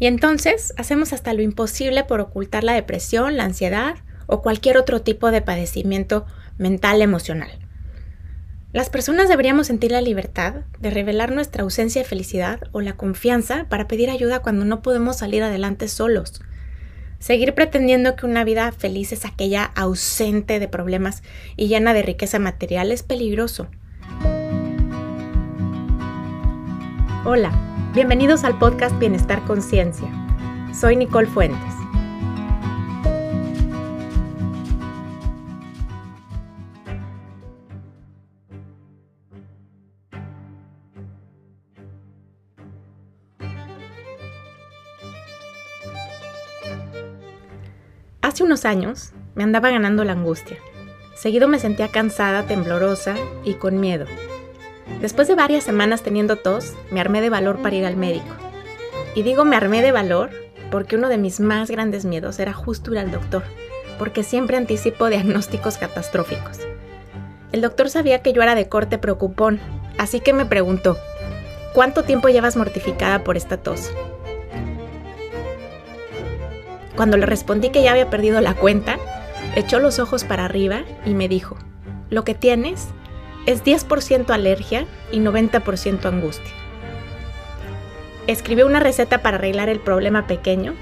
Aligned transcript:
Y 0.00 0.06
entonces 0.06 0.72
hacemos 0.78 1.12
hasta 1.12 1.34
lo 1.34 1.42
imposible 1.42 2.04
por 2.04 2.20
ocultar 2.20 2.64
la 2.64 2.72
depresión, 2.72 3.36
la 3.36 3.44
ansiedad 3.44 3.96
o 4.26 4.40
cualquier 4.40 4.78
otro 4.78 5.02
tipo 5.02 5.30
de 5.30 5.42
padecimiento 5.42 6.24
mental 6.56 7.02
emocional. 7.02 7.50
Las 8.72 8.88
personas 8.88 9.28
deberíamos 9.28 9.66
sentir 9.66 9.90
la 9.90 10.00
libertad 10.00 10.62
de 10.78 10.90
revelar 10.90 11.32
nuestra 11.32 11.64
ausencia 11.64 12.02
de 12.02 12.08
felicidad 12.08 12.60
o 12.72 12.80
la 12.80 12.94
confianza 12.94 13.66
para 13.68 13.88
pedir 13.88 14.08
ayuda 14.08 14.40
cuando 14.40 14.64
no 14.64 14.80
podemos 14.80 15.18
salir 15.18 15.42
adelante 15.42 15.86
solos. 15.86 16.40
Seguir 17.18 17.54
pretendiendo 17.54 18.16
que 18.16 18.24
una 18.24 18.44
vida 18.44 18.72
feliz 18.72 19.12
es 19.12 19.26
aquella 19.26 19.64
ausente 19.64 20.58
de 20.60 20.68
problemas 20.68 21.22
y 21.56 21.68
llena 21.68 21.92
de 21.92 22.02
riqueza 22.02 22.38
material 22.38 22.90
es 22.90 23.02
peligroso. 23.02 23.68
Hola, 27.26 27.69
bienvenidos 27.94 28.44
al 28.44 28.56
podcast 28.58 28.96
Bienestar 28.98 29.44
Conciencia. 29.46 30.08
Soy 30.72 30.94
Nicole 30.94 31.26
Fuentes. 31.26 31.58
Hace 48.22 48.44
unos 48.44 48.64
años 48.64 49.12
me 49.34 49.42
andaba 49.42 49.70
ganando 49.70 50.04
la 50.04 50.12
angustia. 50.12 50.58
Seguido 51.16 51.48
me 51.48 51.58
sentía 51.58 51.88
cansada, 51.88 52.46
temblorosa 52.46 53.16
y 53.44 53.54
con 53.54 53.80
miedo. 53.80 54.06
Después 55.00 55.28
de 55.28 55.34
varias 55.34 55.64
semanas 55.64 56.02
teniendo 56.02 56.36
tos, 56.36 56.74
me 56.90 57.00
armé 57.00 57.22
de 57.22 57.30
valor 57.30 57.62
para 57.62 57.74
ir 57.74 57.86
al 57.86 57.96
médico. 57.96 58.34
Y 59.14 59.22
digo 59.22 59.44
me 59.44 59.56
armé 59.56 59.80
de 59.80 59.92
valor 59.92 60.30
porque 60.70 60.96
uno 60.96 61.08
de 61.08 61.18
mis 61.18 61.40
más 61.40 61.70
grandes 61.70 62.04
miedos 62.04 62.38
era 62.38 62.52
justo 62.52 62.92
ir 62.92 62.98
al 62.98 63.10
doctor, 63.10 63.42
porque 63.98 64.22
siempre 64.22 64.56
anticipo 64.56 65.08
diagnósticos 65.08 65.78
catastróficos. 65.78 66.58
El 67.52 67.62
doctor 67.62 67.90
sabía 67.90 68.22
que 68.22 68.32
yo 68.32 68.42
era 68.42 68.54
de 68.54 68.68
corte 68.68 68.98
preocupón, 68.98 69.58
así 69.98 70.20
que 70.20 70.32
me 70.32 70.46
preguntó, 70.46 70.96
¿cuánto 71.74 72.04
tiempo 72.04 72.28
llevas 72.28 72.56
mortificada 72.56 73.24
por 73.24 73.36
esta 73.36 73.56
tos? 73.56 73.90
Cuando 76.94 77.16
le 77.16 77.26
respondí 77.26 77.70
que 77.70 77.82
ya 77.82 77.92
había 77.92 78.10
perdido 78.10 78.40
la 78.40 78.54
cuenta, 78.54 78.98
echó 79.56 79.80
los 79.80 79.98
ojos 79.98 80.24
para 80.24 80.44
arriba 80.44 80.82
y 81.06 81.14
me 81.14 81.28
dijo, 81.28 81.56
lo 82.10 82.22
que 82.24 82.34
tienes 82.34 82.88
es 83.52 83.64
10% 83.64 84.30
alergia 84.30 84.86
y 85.10 85.18
90% 85.20 86.04
angustia. 86.06 86.52
Escribió 88.26 88.66
una 88.66 88.80
receta 88.80 89.22
para 89.22 89.36
arreglar 89.36 89.68
el 89.68 89.80
problema 89.80 90.26
pequeño 90.26 90.74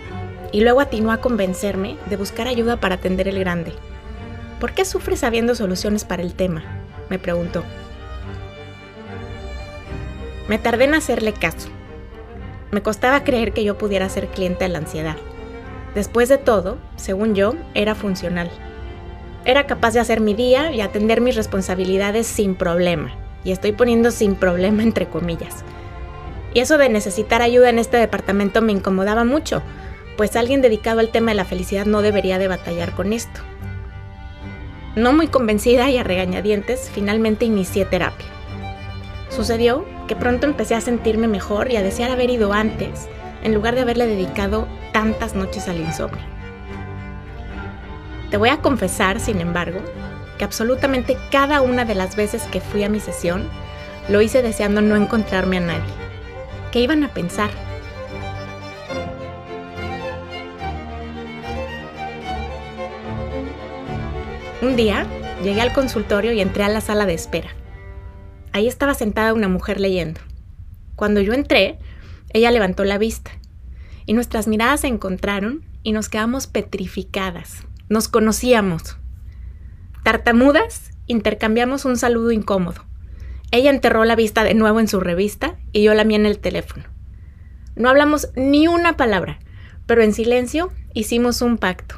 y 0.52 0.60
luego 0.60 0.80
atinó 0.80 1.12
a 1.12 1.20
convencerme 1.20 1.96
de 2.10 2.16
buscar 2.16 2.46
ayuda 2.46 2.78
para 2.78 2.96
atender 2.96 3.28
el 3.28 3.38
grande. 3.38 3.72
¿Por 4.60 4.72
qué 4.72 4.84
sufres 4.84 5.20
sabiendo 5.20 5.54
soluciones 5.54 6.04
para 6.04 6.22
el 6.22 6.34
tema? 6.34 6.62
me 7.08 7.18
preguntó. 7.18 7.64
Me 10.48 10.58
tardé 10.58 10.84
en 10.84 10.94
hacerle 10.94 11.32
caso. 11.32 11.68
Me 12.70 12.82
costaba 12.82 13.24
creer 13.24 13.52
que 13.52 13.64
yo 13.64 13.78
pudiera 13.78 14.08
ser 14.08 14.28
cliente 14.28 14.64
de 14.64 14.68
la 14.70 14.78
ansiedad. 14.78 15.16
Después 15.94 16.28
de 16.28 16.38
todo, 16.38 16.78
según 16.96 17.34
yo, 17.34 17.54
era 17.74 17.94
funcional. 17.94 18.50
Era 19.44 19.66
capaz 19.66 19.94
de 19.94 20.00
hacer 20.00 20.20
mi 20.20 20.34
día 20.34 20.72
y 20.72 20.80
atender 20.80 21.20
mis 21.20 21.36
responsabilidades 21.36 22.26
sin 22.26 22.54
problema. 22.54 23.12
Y 23.44 23.52
estoy 23.52 23.72
poniendo 23.72 24.10
sin 24.10 24.34
problema 24.34 24.82
entre 24.82 25.08
comillas. 25.08 25.64
Y 26.54 26.60
eso 26.60 26.78
de 26.78 26.88
necesitar 26.88 27.42
ayuda 27.42 27.70
en 27.70 27.78
este 27.78 27.96
departamento 27.96 28.62
me 28.62 28.72
incomodaba 28.72 29.24
mucho, 29.24 29.62
pues 30.16 30.34
alguien 30.34 30.62
dedicado 30.62 31.00
al 31.00 31.10
tema 31.10 31.30
de 31.30 31.36
la 31.36 31.44
felicidad 31.44 31.86
no 31.86 32.02
debería 32.02 32.38
de 32.38 32.48
batallar 32.48 32.92
con 32.92 33.12
esto. 33.12 33.40
No 34.96 35.12
muy 35.12 35.28
convencida 35.28 35.88
y 35.90 35.98
a 35.98 36.02
regañadientes, 36.02 36.90
finalmente 36.92 37.44
inicié 37.44 37.84
terapia. 37.84 38.26
Sucedió 39.28 39.84
que 40.08 40.16
pronto 40.16 40.46
empecé 40.46 40.74
a 40.74 40.80
sentirme 40.80 41.28
mejor 41.28 41.70
y 41.70 41.76
a 41.76 41.82
desear 41.82 42.10
haber 42.10 42.30
ido 42.30 42.52
antes, 42.52 43.08
en 43.44 43.54
lugar 43.54 43.76
de 43.76 43.82
haberle 43.82 44.06
dedicado 44.06 44.66
tantas 44.92 45.34
noches 45.34 45.68
al 45.68 45.78
insomnio. 45.78 46.37
Te 48.30 48.36
voy 48.36 48.50
a 48.50 48.60
confesar, 48.60 49.20
sin 49.20 49.40
embargo, 49.40 49.80
que 50.36 50.44
absolutamente 50.44 51.16
cada 51.30 51.62
una 51.62 51.84
de 51.86 51.94
las 51.94 52.14
veces 52.14 52.42
que 52.52 52.60
fui 52.60 52.84
a 52.84 52.90
mi 52.90 53.00
sesión 53.00 53.48
lo 54.08 54.20
hice 54.20 54.42
deseando 54.42 54.82
no 54.82 54.96
encontrarme 54.96 55.56
a 55.56 55.60
nadie. 55.60 55.94
¿Qué 56.70 56.80
iban 56.80 57.04
a 57.04 57.12
pensar? 57.14 57.50
Un 64.60 64.76
día 64.76 65.06
llegué 65.42 65.60
al 65.60 65.72
consultorio 65.72 66.32
y 66.32 66.40
entré 66.40 66.64
a 66.64 66.68
la 66.68 66.80
sala 66.80 67.06
de 67.06 67.14
espera. 67.14 67.50
Ahí 68.52 68.66
estaba 68.66 68.92
sentada 68.92 69.32
una 69.32 69.48
mujer 69.48 69.80
leyendo. 69.80 70.20
Cuando 70.96 71.20
yo 71.20 71.32
entré, 71.32 71.78
ella 72.32 72.50
levantó 72.50 72.84
la 72.84 72.98
vista 72.98 73.30
y 74.04 74.12
nuestras 74.12 74.48
miradas 74.48 74.80
se 74.80 74.88
encontraron 74.88 75.64
y 75.82 75.92
nos 75.92 76.08
quedamos 76.08 76.46
petrificadas. 76.46 77.67
Nos 77.88 78.08
conocíamos. 78.08 78.98
Tartamudas, 80.02 80.90
intercambiamos 81.06 81.84
un 81.84 81.96
saludo 81.96 82.32
incómodo. 82.32 82.84
Ella 83.50 83.70
enterró 83.70 84.04
la 84.04 84.16
vista 84.16 84.44
de 84.44 84.54
nuevo 84.54 84.80
en 84.80 84.88
su 84.88 85.00
revista 85.00 85.56
y 85.72 85.82
yo 85.82 85.94
la 85.94 86.04
mía 86.04 86.18
en 86.18 86.26
el 86.26 86.38
teléfono. 86.38 86.84
No 87.76 87.88
hablamos 87.88 88.28
ni 88.36 88.68
una 88.68 88.96
palabra, 88.96 89.38
pero 89.86 90.02
en 90.02 90.12
silencio 90.12 90.70
hicimos 90.92 91.40
un 91.40 91.56
pacto. 91.56 91.94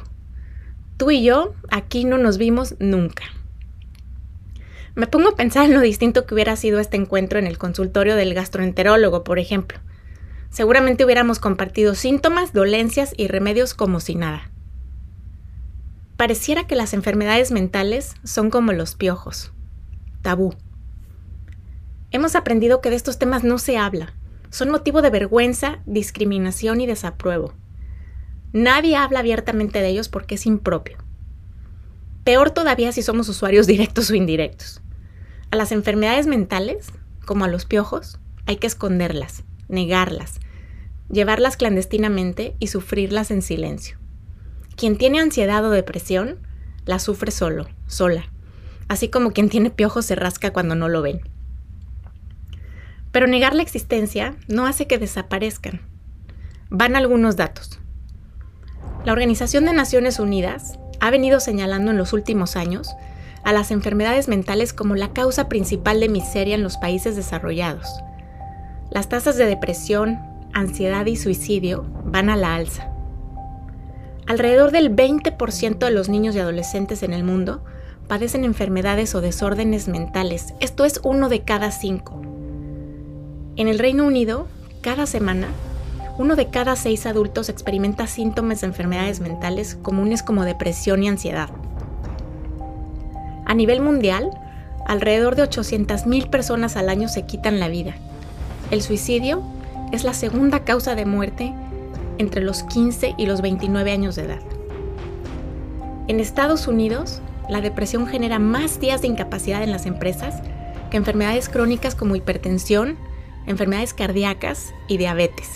Tú 0.95 1.11
y 1.11 1.23
yo 1.23 1.55
aquí 1.69 2.05
no 2.05 2.17
nos 2.17 2.37
vimos 2.37 2.75
nunca. 2.79 3.23
Me 4.95 5.07
pongo 5.07 5.29
a 5.29 5.35
pensar 5.35 5.65
en 5.65 5.73
lo 5.73 5.81
distinto 5.81 6.25
que 6.25 6.33
hubiera 6.33 6.55
sido 6.55 6.79
este 6.79 6.97
encuentro 6.97 7.39
en 7.39 7.47
el 7.47 7.57
consultorio 7.57 8.15
del 8.15 8.33
gastroenterólogo, 8.33 9.23
por 9.23 9.39
ejemplo. 9.39 9.79
Seguramente 10.51 11.03
hubiéramos 11.03 11.39
compartido 11.39 11.95
síntomas, 11.95 12.53
dolencias 12.53 13.13
y 13.17 13.27
remedios 13.27 13.73
como 13.73 13.99
si 13.99 14.15
nada. 14.15 14.50
Pareciera 16.21 16.67
que 16.67 16.75
las 16.75 16.93
enfermedades 16.93 17.49
mentales 17.49 18.13
son 18.23 18.51
como 18.51 18.73
los 18.73 18.93
piojos. 18.93 19.53
Tabú. 20.21 20.53
Hemos 22.11 22.35
aprendido 22.35 22.79
que 22.79 22.91
de 22.91 22.95
estos 22.95 23.17
temas 23.17 23.43
no 23.43 23.57
se 23.57 23.79
habla. 23.79 24.13
Son 24.51 24.69
motivo 24.69 25.01
de 25.01 25.09
vergüenza, 25.09 25.79
discriminación 25.87 26.79
y 26.79 26.85
desapruebo. 26.85 27.55
Nadie 28.53 28.97
habla 28.97 29.17
abiertamente 29.17 29.81
de 29.81 29.87
ellos 29.87 30.09
porque 30.09 30.35
es 30.35 30.45
impropio. 30.45 30.99
Peor 32.23 32.51
todavía 32.51 32.91
si 32.91 33.01
somos 33.01 33.27
usuarios 33.27 33.65
directos 33.65 34.11
o 34.11 34.13
indirectos. 34.13 34.79
A 35.49 35.55
las 35.55 35.71
enfermedades 35.71 36.27
mentales, 36.27 36.91
como 37.25 37.45
a 37.45 37.47
los 37.47 37.65
piojos, 37.65 38.19
hay 38.45 38.57
que 38.57 38.67
esconderlas, 38.67 39.43
negarlas, 39.69 40.39
llevarlas 41.09 41.57
clandestinamente 41.57 42.55
y 42.59 42.67
sufrirlas 42.67 43.31
en 43.31 43.41
silencio. 43.41 44.00
Quien 44.81 44.97
tiene 44.97 45.19
ansiedad 45.19 45.63
o 45.63 45.69
depresión, 45.69 46.39
la 46.85 46.97
sufre 46.97 47.29
solo, 47.29 47.67
sola, 47.85 48.23
así 48.87 49.09
como 49.09 49.31
quien 49.31 49.47
tiene 49.47 49.69
piojos 49.69 50.07
se 50.07 50.15
rasca 50.15 50.51
cuando 50.53 50.73
no 50.73 50.89
lo 50.89 51.03
ven. 51.03 51.21
Pero 53.11 53.27
negar 53.27 53.53
la 53.53 53.61
existencia 53.61 54.37
no 54.47 54.65
hace 54.65 54.87
que 54.87 54.97
desaparezcan. 54.97 55.81
Van 56.71 56.95
algunos 56.95 57.35
datos. 57.35 57.79
La 59.05 59.11
Organización 59.11 59.65
de 59.65 59.73
Naciones 59.73 60.19
Unidas 60.19 60.79
ha 60.99 61.11
venido 61.11 61.39
señalando 61.39 61.91
en 61.91 61.97
los 61.99 62.11
últimos 62.11 62.55
años 62.55 62.89
a 63.43 63.53
las 63.53 63.69
enfermedades 63.69 64.27
mentales 64.27 64.73
como 64.73 64.95
la 64.95 65.13
causa 65.13 65.47
principal 65.47 65.99
de 65.99 66.09
miseria 66.09 66.55
en 66.55 66.63
los 66.63 66.77
países 66.77 67.15
desarrollados. 67.15 67.87
Las 68.89 69.09
tasas 69.09 69.37
de 69.37 69.45
depresión, 69.45 70.17
ansiedad 70.53 71.05
y 71.05 71.17
suicidio 71.17 71.85
van 72.03 72.31
a 72.31 72.35
la 72.35 72.55
alza. 72.55 72.90
Alrededor 74.31 74.71
del 74.71 74.95
20% 74.95 75.77
de 75.77 75.91
los 75.91 76.07
niños 76.07 76.33
y 76.35 76.39
adolescentes 76.39 77.03
en 77.03 77.11
el 77.11 77.25
mundo 77.25 77.61
padecen 78.07 78.45
enfermedades 78.45 79.13
o 79.13 79.19
desórdenes 79.19 79.89
mentales. 79.89 80.53
Esto 80.61 80.85
es 80.85 81.01
uno 81.03 81.27
de 81.27 81.41
cada 81.41 81.69
cinco. 81.69 82.21
En 83.57 83.67
el 83.67 83.77
Reino 83.77 84.05
Unido, 84.05 84.47
cada 84.79 85.05
semana, 85.05 85.47
uno 86.17 86.37
de 86.37 86.47
cada 86.47 86.77
seis 86.77 87.05
adultos 87.05 87.49
experimenta 87.49 88.07
síntomas 88.07 88.61
de 88.61 88.67
enfermedades 88.67 89.19
mentales 89.19 89.75
comunes 89.81 90.23
como 90.23 90.45
depresión 90.45 91.03
y 91.03 91.09
ansiedad. 91.09 91.49
A 93.45 93.53
nivel 93.53 93.81
mundial, 93.81 94.31
alrededor 94.87 95.35
de 95.35 95.43
800.000 95.43 96.29
personas 96.29 96.77
al 96.77 96.87
año 96.87 97.09
se 97.09 97.25
quitan 97.25 97.59
la 97.59 97.67
vida. 97.67 97.95
El 98.71 98.81
suicidio 98.81 99.43
es 99.91 100.05
la 100.05 100.13
segunda 100.13 100.63
causa 100.63 100.95
de 100.95 101.05
muerte 101.05 101.53
entre 102.21 102.41
los 102.41 102.63
15 102.63 103.15
y 103.17 103.25
los 103.25 103.41
29 103.41 103.91
años 103.91 104.15
de 104.15 104.23
edad. 104.23 104.41
En 106.07 106.19
Estados 106.19 106.67
Unidos, 106.67 107.21
la 107.49 107.61
depresión 107.61 108.07
genera 108.07 108.39
más 108.39 108.79
días 108.79 109.01
de 109.01 109.07
incapacidad 109.07 109.63
en 109.63 109.71
las 109.71 109.85
empresas 109.85 110.41
que 110.89 110.97
enfermedades 110.97 111.49
crónicas 111.49 111.95
como 111.95 112.15
hipertensión, 112.15 112.97
enfermedades 113.47 113.93
cardíacas 113.93 114.73
y 114.87 114.97
diabetes. 114.97 115.47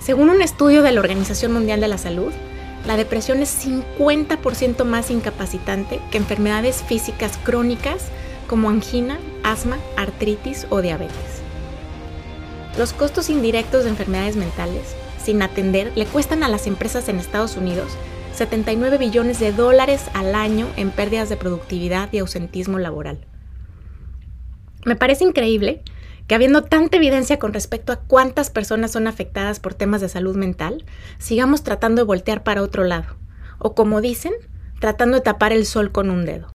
Según 0.00 0.30
un 0.30 0.40
estudio 0.40 0.82
de 0.82 0.92
la 0.92 1.00
Organización 1.00 1.52
Mundial 1.52 1.80
de 1.80 1.88
la 1.88 1.98
Salud, 1.98 2.32
la 2.86 2.96
depresión 2.96 3.42
es 3.42 3.66
50% 3.66 4.84
más 4.84 5.10
incapacitante 5.10 6.00
que 6.10 6.18
enfermedades 6.18 6.82
físicas 6.82 7.38
crónicas 7.44 8.06
como 8.46 8.70
angina, 8.70 9.18
asma, 9.42 9.76
artritis 9.96 10.66
o 10.70 10.80
diabetes. 10.80 11.35
Los 12.78 12.92
costos 12.92 13.30
indirectos 13.30 13.84
de 13.84 13.90
enfermedades 13.90 14.36
mentales, 14.36 14.94
sin 15.22 15.40
atender, 15.40 15.92
le 15.96 16.04
cuestan 16.04 16.42
a 16.42 16.48
las 16.48 16.66
empresas 16.66 17.08
en 17.08 17.18
Estados 17.18 17.56
Unidos 17.56 17.96
79 18.36 18.98
billones 18.98 19.40
de 19.40 19.50
dólares 19.50 20.10
al 20.12 20.34
año 20.34 20.68
en 20.76 20.90
pérdidas 20.90 21.30
de 21.30 21.38
productividad 21.38 22.12
y 22.12 22.18
ausentismo 22.18 22.78
laboral. 22.78 23.26
Me 24.84 24.94
parece 24.94 25.24
increíble 25.24 25.82
que 26.26 26.34
habiendo 26.34 26.62
tanta 26.62 26.98
evidencia 26.98 27.38
con 27.38 27.54
respecto 27.54 27.92
a 27.92 28.00
cuántas 28.00 28.50
personas 28.50 28.90
son 28.90 29.06
afectadas 29.06 29.58
por 29.58 29.72
temas 29.72 30.02
de 30.02 30.10
salud 30.10 30.36
mental, 30.36 30.84
sigamos 31.18 31.62
tratando 31.62 32.02
de 32.02 32.06
voltear 32.06 32.42
para 32.42 32.62
otro 32.62 32.84
lado, 32.84 33.16
o 33.58 33.74
como 33.74 34.02
dicen, 34.02 34.34
tratando 34.80 35.16
de 35.16 35.22
tapar 35.22 35.54
el 35.54 35.64
sol 35.64 35.92
con 35.92 36.10
un 36.10 36.26
dedo. 36.26 36.52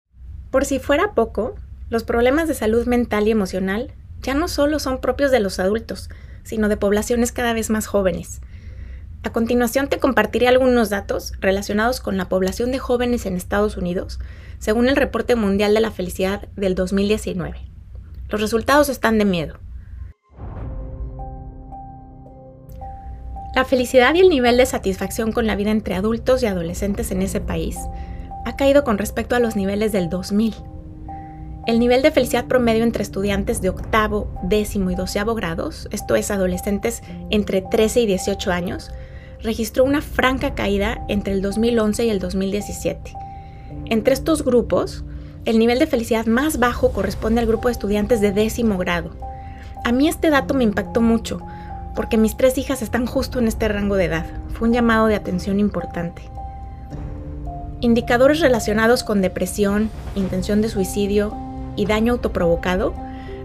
Por 0.51 0.65
si 0.65 0.77
fuera 0.77 1.15
poco, 1.15 1.55
los 1.89 2.03
problemas 2.03 2.47
de 2.47 2.53
salud 2.53 2.85
mental 2.85 3.27
y 3.27 3.31
emocional 3.31 3.95
ya 4.21 4.33
no 4.33 4.47
solo 4.47 4.79
son 4.79 5.01
propios 5.01 5.31
de 5.31 5.39
los 5.39 5.59
adultos, 5.59 6.09
sino 6.43 6.69
de 6.69 6.77
poblaciones 6.77 7.31
cada 7.31 7.53
vez 7.53 7.69
más 7.69 7.87
jóvenes. 7.87 8.41
A 9.23 9.31
continuación 9.31 9.87
te 9.87 9.99
compartiré 9.99 10.47
algunos 10.47 10.89
datos 10.89 11.33
relacionados 11.39 11.99
con 11.99 12.17
la 12.17 12.27
población 12.27 12.71
de 12.71 12.79
jóvenes 12.79 13.25
en 13.25 13.35
Estados 13.35 13.77
Unidos, 13.77 14.19
según 14.57 14.89
el 14.89 14.95
Reporte 14.95 15.35
Mundial 15.35 15.73
de 15.73 15.81
la 15.81 15.91
Felicidad 15.91 16.47
del 16.55 16.73
2019. 16.73 17.59
Los 18.29 18.41
resultados 18.41 18.89
están 18.89 19.17
de 19.19 19.25
miedo. 19.25 19.59
La 23.53 23.65
felicidad 23.65 24.15
y 24.15 24.21
el 24.21 24.29
nivel 24.29 24.57
de 24.57 24.65
satisfacción 24.65 25.33
con 25.33 25.45
la 25.45 25.55
vida 25.55 25.71
entre 25.71 25.95
adultos 25.95 26.41
y 26.41 26.45
adolescentes 26.45 27.11
en 27.11 27.21
ese 27.21 27.41
país 27.41 27.77
ha 28.45 28.55
caído 28.55 28.83
con 28.83 28.97
respecto 28.97 29.35
a 29.35 29.39
los 29.39 29.55
niveles 29.55 29.91
del 29.91 30.09
2000. 30.09 30.55
El 31.67 31.79
nivel 31.79 32.01
de 32.01 32.09
felicidad 32.09 32.45
promedio 32.47 32.83
entre 32.83 33.03
estudiantes 33.03 33.61
de 33.61 33.69
octavo, 33.69 34.33
décimo 34.41 34.89
y 34.89 34.95
doceavo 34.95 35.35
grados, 35.35 35.87
esto 35.91 36.15
es 36.15 36.31
adolescentes 36.31 37.03
entre 37.29 37.61
13 37.61 38.01
y 38.01 38.05
18 38.07 38.51
años, 38.51 38.89
registró 39.43 39.83
una 39.83 40.01
franca 40.01 40.55
caída 40.55 41.05
entre 41.07 41.33
el 41.33 41.43
2011 41.43 42.05
y 42.05 42.09
el 42.09 42.17
2017. 42.17 43.13
Entre 43.85 44.15
estos 44.15 44.43
grupos, 44.43 45.03
el 45.45 45.59
nivel 45.59 45.77
de 45.77 45.85
felicidad 45.85 46.25
más 46.25 46.57
bajo 46.57 46.93
corresponde 46.93 47.41
al 47.41 47.47
grupo 47.47 47.67
de 47.67 47.73
estudiantes 47.73 48.21
de 48.21 48.31
décimo 48.31 48.79
grado. 48.79 49.11
A 49.85 49.91
mí 49.91 50.07
este 50.07 50.31
dato 50.31 50.55
me 50.55 50.63
impactó 50.63 50.99
mucho, 50.99 51.41
porque 51.95 52.17
mis 52.17 52.37
tres 52.37 52.57
hijas 52.57 52.81
están 52.81 53.05
justo 53.05 53.37
en 53.37 53.47
este 53.47 53.67
rango 53.67 53.97
de 53.97 54.05
edad. 54.05 54.25
Fue 54.53 54.67
un 54.67 54.73
llamado 54.73 55.05
de 55.05 55.15
atención 55.15 55.59
importante. 55.59 56.23
Indicadores 57.81 58.39
relacionados 58.39 59.03
con 59.03 59.21
depresión, 59.21 59.91
intención 60.15 60.63
de 60.63 60.69
suicidio 60.69 61.50
y 61.75 61.85
daño 61.85 62.13
autoprovocado 62.13 62.93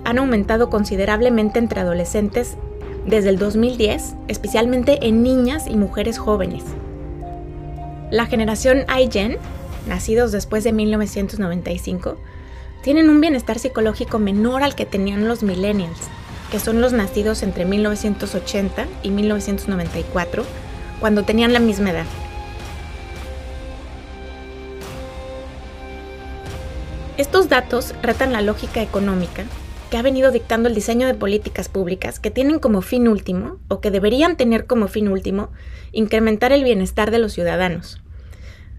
han 0.04 0.18
aumentado 0.18 0.70
considerablemente 0.70 1.58
entre 1.58 1.80
adolescentes 1.80 2.56
desde 3.06 3.30
el 3.30 3.38
2010, 3.38 4.14
especialmente 4.28 5.06
en 5.06 5.22
niñas 5.22 5.66
y 5.68 5.76
mujeres 5.76 6.18
jóvenes. 6.18 6.64
La 8.10 8.26
generación 8.26 8.84
iGen 9.00 9.38
nacidos 9.86 10.32
después 10.32 10.64
de 10.64 10.72
1995, 10.72 12.16
tienen 12.82 13.08
un 13.08 13.20
bienestar 13.20 13.58
psicológico 13.58 14.18
menor 14.18 14.62
al 14.62 14.74
que 14.74 14.86
tenían 14.86 15.26
los 15.26 15.42
millennials, 15.42 15.98
que 16.50 16.60
son 16.60 16.80
los 16.80 16.92
nacidos 16.92 17.42
entre 17.42 17.64
1980 17.64 18.86
y 19.02 19.10
1994, 19.10 20.44
cuando 21.00 21.24
tenían 21.24 21.52
la 21.52 21.60
misma 21.60 21.90
edad. 21.90 22.06
Estos 27.16 27.48
datos 27.48 27.94
retan 28.02 28.34
la 28.34 28.42
lógica 28.42 28.82
económica 28.82 29.44
que 29.90 29.96
ha 29.96 30.02
venido 30.02 30.32
dictando 30.32 30.68
el 30.68 30.74
diseño 30.74 31.06
de 31.06 31.14
políticas 31.14 31.70
públicas 31.70 32.20
que 32.20 32.30
tienen 32.30 32.58
como 32.58 32.82
fin 32.82 33.08
último, 33.08 33.58
o 33.68 33.80
que 33.80 33.90
deberían 33.90 34.36
tener 34.36 34.66
como 34.66 34.86
fin 34.86 35.08
último, 35.08 35.50
incrementar 35.92 36.52
el 36.52 36.62
bienestar 36.62 37.10
de 37.10 37.18
los 37.18 37.32
ciudadanos. 37.32 38.02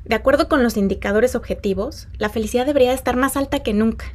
De 0.06 0.14
acuerdo 0.14 0.48
con 0.48 0.62
los 0.62 0.78
indicadores 0.78 1.34
objetivos, 1.34 2.10
la 2.20 2.30
felicidad 2.30 2.68
debería 2.68 2.94
estar 2.94 3.16
más 3.16 3.38
alta 3.38 3.64
que 3.64 3.74
nunca. 3.74 4.06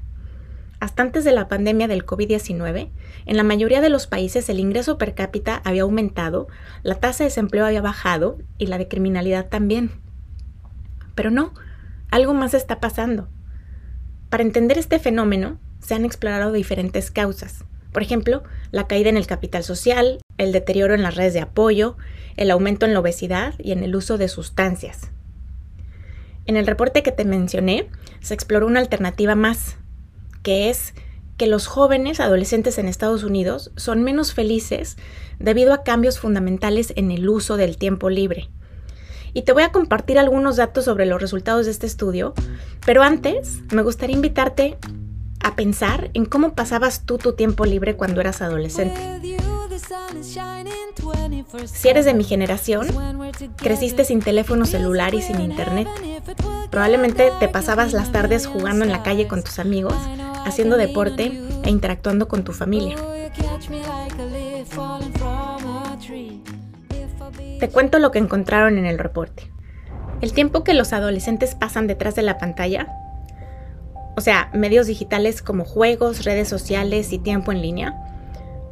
Hasta 0.78 1.02
antes 1.02 1.24
de 1.24 1.32
la 1.32 1.48
pandemia 1.48 1.88
del 1.88 2.06
COVID-19, 2.06 2.90
en 3.26 3.36
la 3.36 3.42
mayoría 3.42 3.80
de 3.80 3.88
los 3.88 4.06
países 4.06 4.48
el 4.48 4.60
ingreso 4.60 4.98
per 4.98 5.14
cápita 5.14 5.62
había 5.64 5.82
aumentado, 5.82 6.46
la 6.84 6.94
tasa 6.94 7.24
de 7.24 7.30
desempleo 7.30 7.66
había 7.66 7.82
bajado 7.82 8.38
y 8.56 8.66
la 8.66 8.78
de 8.78 8.86
criminalidad 8.86 9.48
también. 9.48 9.90
Pero 11.16 11.32
no, 11.32 11.54
algo 12.10 12.34
más 12.34 12.54
está 12.54 12.78
pasando. 12.78 13.28
Para 14.32 14.44
entender 14.44 14.78
este 14.78 14.98
fenómeno, 14.98 15.58
se 15.78 15.92
han 15.92 16.06
explorado 16.06 16.52
diferentes 16.52 17.10
causas. 17.10 17.66
Por 17.92 18.02
ejemplo, 18.02 18.42
la 18.70 18.86
caída 18.86 19.10
en 19.10 19.18
el 19.18 19.26
capital 19.26 19.62
social, 19.62 20.22
el 20.38 20.52
deterioro 20.52 20.94
en 20.94 21.02
las 21.02 21.16
redes 21.16 21.34
de 21.34 21.42
apoyo, 21.42 21.98
el 22.38 22.50
aumento 22.50 22.86
en 22.86 22.94
la 22.94 23.00
obesidad 23.00 23.52
y 23.58 23.72
en 23.72 23.82
el 23.82 23.94
uso 23.94 24.16
de 24.16 24.28
sustancias. 24.28 25.10
En 26.46 26.56
el 26.56 26.66
reporte 26.66 27.02
que 27.02 27.12
te 27.12 27.26
mencioné, 27.26 27.90
se 28.20 28.32
exploró 28.32 28.66
una 28.66 28.80
alternativa 28.80 29.34
más, 29.34 29.76
que 30.42 30.70
es 30.70 30.94
que 31.36 31.46
los 31.46 31.66
jóvenes 31.66 32.18
adolescentes 32.18 32.78
en 32.78 32.88
Estados 32.88 33.24
Unidos 33.24 33.70
son 33.76 34.02
menos 34.02 34.32
felices 34.32 34.96
debido 35.40 35.74
a 35.74 35.82
cambios 35.82 36.18
fundamentales 36.18 36.94
en 36.96 37.10
el 37.10 37.28
uso 37.28 37.58
del 37.58 37.76
tiempo 37.76 38.08
libre. 38.08 38.48
Y 39.34 39.42
te 39.42 39.52
voy 39.52 39.62
a 39.62 39.72
compartir 39.72 40.18
algunos 40.18 40.56
datos 40.56 40.84
sobre 40.84 41.06
los 41.06 41.20
resultados 41.20 41.66
de 41.66 41.72
este 41.72 41.86
estudio, 41.86 42.34
pero 42.84 43.02
antes 43.02 43.60
me 43.72 43.82
gustaría 43.82 44.16
invitarte 44.16 44.76
a 45.42 45.56
pensar 45.56 46.10
en 46.14 46.26
cómo 46.26 46.54
pasabas 46.54 47.04
tú 47.04 47.18
tu 47.18 47.32
tiempo 47.32 47.64
libre 47.64 47.96
cuando 47.96 48.20
eras 48.20 48.42
adolescente. 48.42 49.00
Si 51.64 51.88
eres 51.88 52.04
de 52.04 52.14
mi 52.14 52.24
generación, 52.24 52.86
creciste 53.56 54.04
sin 54.04 54.20
teléfono 54.20 54.64
celular 54.64 55.14
y 55.14 55.22
sin 55.22 55.40
internet. 55.40 55.88
Probablemente 56.70 57.30
te 57.40 57.48
pasabas 57.48 57.92
las 57.92 58.12
tardes 58.12 58.46
jugando 58.46 58.84
en 58.84 58.92
la 58.92 59.02
calle 59.02 59.28
con 59.28 59.42
tus 59.42 59.58
amigos, 59.58 59.96
haciendo 60.44 60.76
deporte 60.76 61.40
e 61.64 61.70
interactuando 61.70 62.28
con 62.28 62.44
tu 62.44 62.52
familia. 62.52 62.96
Te 67.62 67.68
cuento 67.68 68.00
lo 68.00 68.10
que 68.10 68.18
encontraron 68.18 68.76
en 68.76 68.86
el 68.86 68.98
reporte. 68.98 69.44
El 70.20 70.32
tiempo 70.32 70.64
que 70.64 70.74
los 70.74 70.92
adolescentes 70.92 71.54
pasan 71.54 71.86
detrás 71.86 72.16
de 72.16 72.22
la 72.22 72.36
pantalla, 72.36 72.88
o 74.16 74.20
sea, 74.20 74.50
medios 74.52 74.88
digitales 74.88 75.42
como 75.42 75.64
juegos, 75.64 76.24
redes 76.24 76.48
sociales 76.48 77.12
y 77.12 77.20
tiempo 77.20 77.52
en 77.52 77.62
línea, 77.62 77.94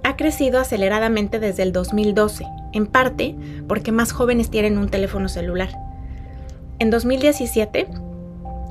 ha 0.03 0.17
crecido 0.17 0.59
aceleradamente 0.59 1.38
desde 1.38 1.62
el 1.62 1.71
2012, 1.71 2.45
en 2.73 2.87
parte 2.88 3.37
porque 3.69 3.93
más 3.93 4.11
jóvenes 4.11 4.50
tienen 4.50 4.76
un 4.76 4.88
teléfono 4.88 5.29
celular. 5.29 5.71
En 6.81 6.91
2017, 6.91 7.87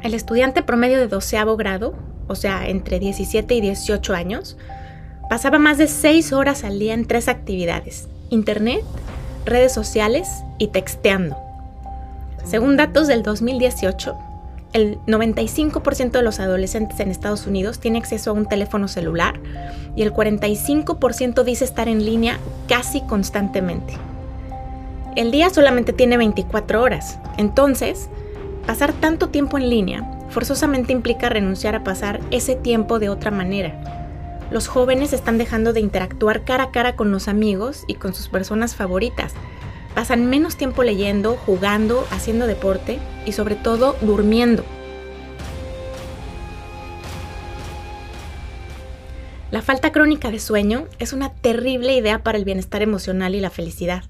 el 0.03 0.13
estudiante 0.13 0.63
promedio 0.63 0.97
de 0.97 1.07
doceavo 1.07 1.55
grado, 1.55 1.95
o 2.27 2.35
sea, 2.35 2.67
entre 2.67 2.99
17 2.99 3.53
y 3.53 3.61
18 3.61 4.13
años, 4.13 4.57
pasaba 5.29 5.59
más 5.59 5.77
de 5.77 5.87
6 5.87 6.33
horas 6.33 6.65
al 6.65 6.77
día 6.77 6.93
en 6.93 7.05
tres 7.05 7.29
actividades, 7.29 8.09
Internet, 8.29 8.83
redes 9.45 9.73
sociales 9.73 10.27
y 10.57 10.67
texteando. 10.67 11.37
Según 12.45 12.77
datos 12.77 13.07
del 13.07 13.23
2018, 13.23 14.17
el 14.73 14.99
95% 15.05 16.11
de 16.11 16.21
los 16.21 16.39
adolescentes 16.39 16.99
en 16.99 17.09
Estados 17.09 17.47
Unidos 17.47 17.79
tiene 17.79 17.97
acceso 17.97 18.31
a 18.31 18.33
un 18.33 18.45
teléfono 18.45 18.87
celular 18.87 19.39
y 19.95 20.03
el 20.03 20.13
45% 20.13 21.43
dice 21.43 21.65
estar 21.65 21.87
en 21.87 22.05
línea 22.05 22.39
casi 22.67 23.01
constantemente. 23.01 23.93
El 25.15 25.31
día 25.31 25.49
solamente 25.49 25.91
tiene 25.91 26.17
24 26.17 26.81
horas, 26.81 27.17
entonces, 27.37 28.09
pasar 28.67 28.93
tanto 28.93 29.29
tiempo 29.29 29.57
en 29.57 29.69
línea 29.69 30.15
forzosamente 30.29 30.93
implica 30.93 31.29
renunciar 31.29 31.75
a 31.75 31.83
pasar 31.83 32.19
ese 32.31 32.55
tiempo 32.55 32.99
de 32.99 33.09
otra 33.09 33.31
manera. 33.31 33.98
Los 34.51 34.67
jóvenes 34.67 35.13
están 35.13 35.37
dejando 35.37 35.73
de 35.73 35.79
interactuar 35.79 36.43
cara 36.43 36.65
a 36.65 36.71
cara 36.71 36.95
con 36.95 37.11
los 37.11 37.27
amigos 37.27 37.83
y 37.85 37.95
con 37.95 38.15
sus 38.15 38.29
personas 38.29 38.75
favoritas, 38.75 39.33
pasan 39.93 40.25
menos 40.25 40.55
tiempo 40.55 40.83
leyendo, 40.83 41.35
jugando, 41.35 42.07
haciendo 42.09 42.47
deporte 42.47 42.99
y 43.25 43.33
sobre 43.33 43.55
todo 43.55 43.95
durmiendo. 44.01 44.63
La 49.51 49.61
falta 49.61 49.91
crónica 49.91 50.31
de 50.31 50.39
sueño 50.39 50.85
es 50.99 51.11
una 51.13 51.33
terrible 51.33 51.95
idea 51.95 52.23
para 52.23 52.37
el 52.37 52.45
bienestar 52.45 52.81
emocional 52.81 53.35
y 53.35 53.41
la 53.41 53.49
felicidad, 53.49 54.03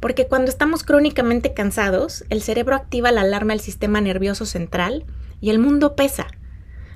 porque 0.00 0.26
cuando 0.26 0.50
estamos 0.50 0.84
crónicamente 0.84 1.52
cansados, 1.52 2.24
el 2.30 2.42
cerebro 2.42 2.76
activa 2.76 3.12
la 3.12 3.22
alarma 3.22 3.52
del 3.52 3.60
sistema 3.60 4.00
nervioso 4.00 4.46
central 4.46 5.04
y 5.40 5.50
el 5.50 5.58
mundo 5.58 5.96
pesa. 5.96 6.28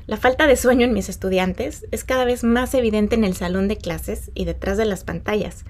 La 0.06 0.16
falta 0.16 0.46
de 0.48 0.56
sueño 0.56 0.84
en 0.84 0.94
mis 0.94 1.08
estudiantes 1.08 1.86
es 1.92 2.02
cada 2.02 2.24
vez 2.24 2.42
más 2.42 2.74
evidente 2.74 3.14
en 3.14 3.22
el 3.22 3.36
salón 3.36 3.68
de 3.68 3.78
clases 3.78 4.32
y 4.34 4.44
detrás 4.44 4.76
de 4.76 4.84
las 4.84 5.04
pantallas, 5.04 5.64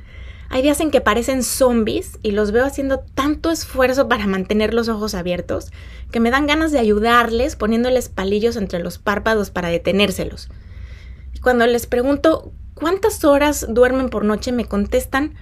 Hay 0.49 0.61
días 0.61 0.81
en 0.81 0.91
que 0.91 1.01
parecen 1.01 1.43
zombies 1.43 2.19
y 2.23 2.33
los 2.33 2.53
veo 2.53 2.67
haciendo 2.67 2.99
tanto 3.15 3.51
esfuerzo 3.51 4.07
para 4.09 4.27
mantener 4.27 4.75
los 4.75 4.91
ojos 4.91 5.15
abiertos 5.15 5.73
que 6.11 6.21
me 6.21 6.31
dan 6.31 6.47
ganas 6.47 6.73
de 6.73 6.79
ayudarles 6.79 7.57
poniéndoles 7.57 8.11
palillos 8.11 8.57
entre 8.57 8.81
los 8.81 8.99
párpados 8.99 9.51
para 9.51 9.69
detenérselos. 9.69 10.51
Y 11.35 11.39
cuando 11.41 11.67
les 11.67 11.87
pregunto 11.87 12.53
cuántas 12.75 13.25
horas 13.25 13.67
duermen 13.67 14.11
por 14.11 14.27
noche 14.27 14.53
me 14.53 14.67
contestan 14.67 15.35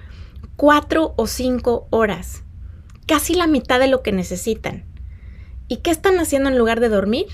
cuatro 0.55 1.15
o 1.17 1.27
cinco 1.27 1.89
horas, 1.91 2.45
casi 3.07 3.35
la 3.35 3.49
mitad 3.49 3.81
de 3.81 3.89
lo 3.89 4.03
que 4.03 4.13
necesitan. 4.13 4.85
¿Y 5.67 5.79
qué 5.79 5.91
están 5.91 6.21
haciendo 6.21 6.51
en 6.51 6.59
lugar 6.59 6.79
de 6.79 6.89
dormir? 6.89 7.27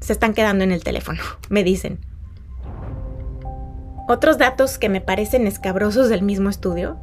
Se 0.00 0.12
están 0.12 0.34
quedando 0.34 0.64
en 0.64 0.72
el 0.72 0.84
teléfono, 0.84 1.20
me 1.48 1.64
dicen. 1.64 1.98
Otros 4.08 4.38
datos 4.38 4.78
que 4.78 4.88
me 4.88 5.00
parecen 5.00 5.46
escabrosos 5.46 6.08
del 6.08 6.22
mismo 6.22 6.48
estudio 6.48 6.98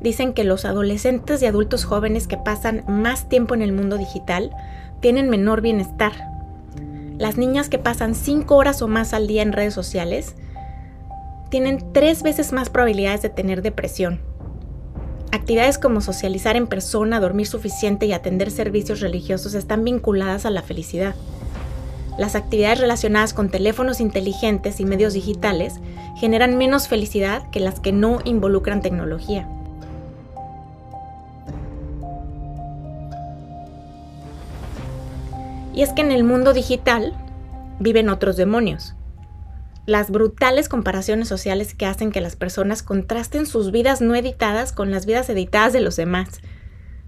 dicen 0.00 0.32
que 0.32 0.44
los 0.44 0.64
adolescentes 0.64 1.42
y 1.42 1.46
adultos 1.46 1.84
jóvenes 1.84 2.28
que 2.28 2.36
pasan 2.36 2.84
más 2.86 3.28
tiempo 3.28 3.54
en 3.54 3.62
el 3.62 3.72
mundo 3.72 3.98
digital 3.98 4.52
tienen 5.00 5.28
menor 5.28 5.60
bienestar. 5.60 6.12
Las 7.18 7.36
niñas 7.36 7.68
que 7.68 7.78
pasan 7.78 8.14
5 8.14 8.54
horas 8.54 8.80
o 8.82 8.88
más 8.88 9.12
al 9.12 9.26
día 9.26 9.42
en 9.42 9.52
redes 9.52 9.74
sociales 9.74 10.36
tienen 11.50 11.92
tres 11.92 12.22
veces 12.22 12.52
más 12.52 12.70
probabilidades 12.70 13.22
de 13.22 13.30
tener 13.30 13.62
depresión. 13.62 14.20
Actividades 15.32 15.78
como 15.78 16.00
socializar 16.00 16.56
en 16.56 16.66
persona, 16.66 17.20
dormir 17.20 17.46
suficiente 17.46 18.06
y 18.06 18.12
atender 18.12 18.50
servicios 18.50 19.00
religiosos 19.00 19.54
están 19.54 19.84
vinculadas 19.84 20.46
a 20.46 20.50
la 20.50 20.62
felicidad. 20.62 21.14
Las 22.18 22.34
actividades 22.34 22.80
relacionadas 22.80 23.32
con 23.32 23.48
teléfonos 23.48 24.00
inteligentes 24.00 24.80
y 24.80 24.84
medios 24.84 25.14
digitales 25.14 25.74
generan 26.16 26.58
menos 26.58 26.88
felicidad 26.88 27.48
que 27.50 27.60
las 27.60 27.78
que 27.78 27.92
no 27.92 28.18
involucran 28.24 28.82
tecnología. 28.82 29.48
Y 35.72 35.82
es 35.82 35.92
que 35.92 36.00
en 36.00 36.10
el 36.10 36.24
mundo 36.24 36.54
digital 36.54 37.14
viven 37.78 38.08
otros 38.08 38.36
demonios. 38.36 38.96
Las 39.86 40.10
brutales 40.10 40.68
comparaciones 40.68 41.28
sociales 41.28 41.72
que 41.72 41.86
hacen 41.86 42.10
que 42.10 42.20
las 42.20 42.34
personas 42.34 42.82
contrasten 42.82 43.46
sus 43.46 43.70
vidas 43.70 44.00
no 44.00 44.16
editadas 44.16 44.72
con 44.72 44.90
las 44.90 45.06
vidas 45.06 45.30
editadas 45.30 45.72
de 45.72 45.80
los 45.80 45.94
demás. 45.94 46.40